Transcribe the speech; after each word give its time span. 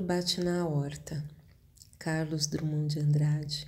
bate 0.00 0.40
na 0.40 0.64
horta. 0.64 1.24
Carlos 1.98 2.46
Drummond 2.46 2.94
de 2.94 3.00
Andrade. 3.00 3.66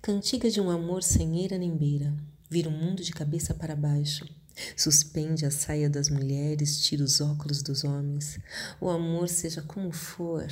Cantiga 0.00 0.50
de 0.50 0.62
um 0.62 0.70
amor 0.70 1.02
sem 1.02 1.40
eira 1.40 1.58
nem 1.58 1.76
beira, 1.76 2.10
vira 2.48 2.70
o 2.70 2.72
mundo 2.72 3.02
de 3.02 3.12
cabeça 3.12 3.52
para 3.52 3.76
baixo. 3.76 4.26
Suspende 4.74 5.44
a 5.44 5.50
saia 5.50 5.90
das 5.90 6.08
mulheres, 6.08 6.82
tira 6.82 7.04
os 7.04 7.20
óculos 7.20 7.62
dos 7.62 7.84
homens. 7.84 8.40
O 8.80 8.88
amor, 8.88 9.28
seja 9.28 9.60
como 9.60 9.92
for. 9.92 10.46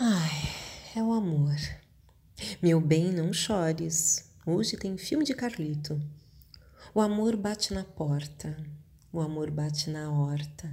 Ai, 0.00 0.48
é 0.96 1.02
o 1.02 1.12
amor. 1.12 1.56
Meu 2.60 2.80
bem, 2.80 3.12
não 3.12 3.32
chores. 3.32 4.28
Hoje 4.44 4.76
tem 4.76 4.98
filme 4.98 5.24
de 5.24 5.34
Carlito. 5.34 6.02
O 6.92 7.00
amor 7.00 7.36
bate 7.36 7.72
na 7.72 7.84
porta, 7.84 8.56
o 9.12 9.20
amor 9.20 9.52
bate 9.52 9.88
na 9.88 10.10
horta. 10.10 10.68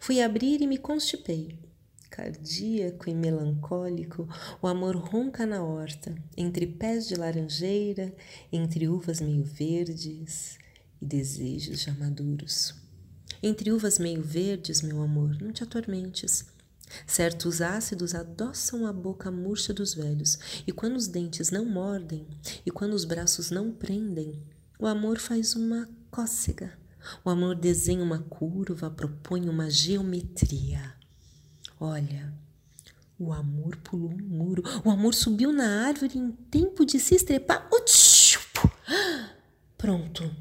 Fui 0.00 0.20
abrir 0.20 0.60
e 0.60 0.66
me 0.66 0.78
constipei. 0.78 1.58
Cardíaco 2.10 3.08
e 3.08 3.14
melancólico, 3.14 4.28
o 4.60 4.66
amor 4.66 4.96
ronca 4.96 5.46
na 5.46 5.62
horta, 5.62 6.14
entre 6.36 6.66
pés 6.66 7.06
de 7.06 7.14
laranjeira, 7.14 8.12
entre 8.50 8.88
uvas 8.88 9.20
meio 9.20 9.44
verdes 9.44 10.58
e 11.00 11.06
desejos 11.06 11.82
já 11.82 11.92
maduros. 11.94 12.74
Entre 13.42 13.70
uvas 13.70 13.98
meio 13.98 14.22
verdes, 14.22 14.82
meu 14.82 15.00
amor, 15.00 15.40
não 15.40 15.52
te 15.52 15.62
atormentes. 15.62 16.46
Certos 17.06 17.60
ácidos 17.60 18.14
adoçam 18.14 18.86
a 18.86 18.92
boca 18.92 19.30
murcha 19.30 19.72
dos 19.72 19.94
velhos, 19.94 20.38
e 20.66 20.72
quando 20.72 20.96
os 20.96 21.06
dentes 21.06 21.50
não 21.50 21.64
mordem, 21.64 22.26
e 22.64 22.70
quando 22.70 22.94
os 22.94 23.04
braços 23.04 23.50
não 23.50 23.70
prendem, 23.70 24.42
o 24.78 24.86
amor 24.86 25.18
faz 25.18 25.54
uma 25.54 25.88
cócega. 26.10 26.77
O 27.24 27.30
amor 27.30 27.54
desenha 27.54 28.02
uma 28.02 28.18
curva, 28.18 28.90
propõe 28.90 29.48
uma 29.48 29.70
geometria. 29.70 30.94
Olha, 31.80 32.32
o 33.18 33.32
amor 33.32 33.76
pulou 33.76 34.10
um 34.10 34.18
muro, 34.18 34.62
o 34.84 34.90
amor 34.90 35.14
subiu 35.14 35.52
na 35.52 35.86
árvore 35.86 36.18
em 36.18 36.30
tempo 36.30 36.84
de 36.84 37.00
se 37.00 37.14
estrepar. 37.14 37.68
Pronto, 39.76 40.34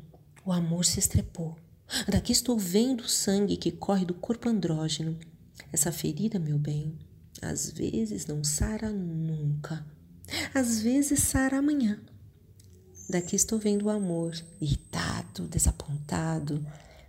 o 0.45 0.52
amor 0.52 0.86
se 0.86 0.99
estrepou. 0.99 1.58
Daqui 2.08 2.31
estou 2.31 2.58
vendo 2.58 3.02
o 3.02 3.09
sangue 3.09 3.58
que 3.58 3.71
corre 3.71 4.05
do 4.05 4.14
corpo 4.14 4.49
andrógeno. 4.49 5.17
Essa 5.71 5.92
ferida, 5.92 6.38
meu 6.38 6.58
bem, 6.58 6.97
às 7.42 7.71
vezes 7.71 8.25
não 8.25 8.44
sara 8.44 8.92
nunca. 8.92 9.86
Às 10.53 10.81
vezes 10.81 11.19
sara 11.19 11.58
amanhã. 11.58 11.99
Daqui 13.09 13.38
estou 13.38 13.58
vendo 13.58 13.86
o 13.86 13.89
amor, 13.89 14.33
irritado, 14.59 15.47
desapontado, 15.47 16.61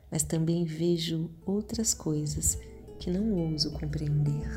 mas 0.09 0.23
também 0.23 0.65
vejo 0.65 1.29
outras 1.45 1.93
coisas 1.93 2.57
que 3.01 3.11
não 3.11 3.51
ouso 3.51 3.73
compreender. 3.73 4.49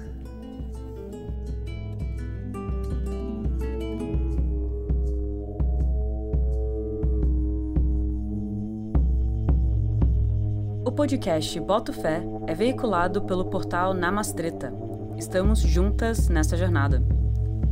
O 10.86 10.92
podcast 10.92 11.60
Boto 11.60 11.92
Fé 11.92 12.22
é 12.46 12.54
veiculado 12.54 13.24
pelo 13.24 13.46
portal 13.46 13.96
Namastreta. 13.96 14.72
Estamos 15.18 15.60
juntas 15.62 16.30
nessa 16.30 16.56
jornada. 16.56 17.02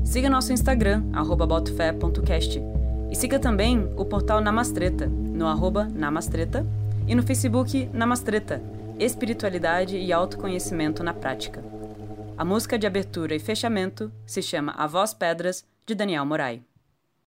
Siga 0.03 0.27
nosso 0.27 0.51
Instagram, 0.51 1.03
botofé.cast. 1.45 2.78
E 3.11 3.15
siga 3.15 3.39
também 3.39 3.91
o 3.97 4.05
portal 4.05 4.39
Namastreta, 4.39 5.07
no 5.07 5.47
arroba 5.47 5.85
Namastreta, 5.85 6.65
e 7.07 7.15
no 7.15 7.23
Facebook 7.23 7.89
Namastreta, 7.91 8.61
Espiritualidade 8.99 9.97
e 9.97 10.13
Autoconhecimento 10.13 11.03
na 11.03 11.13
Prática. 11.13 11.63
A 12.37 12.45
música 12.45 12.77
de 12.77 12.85
abertura 12.85 13.35
e 13.35 13.39
fechamento 13.39 14.11
se 14.25 14.41
chama 14.41 14.73
A 14.77 14.85
Voz 14.85 15.13
Pedras, 15.13 15.65
de 15.85 15.95
Daniel 15.95 16.25
Morai. 16.25 16.61